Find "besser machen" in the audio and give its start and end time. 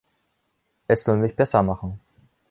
1.35-1.99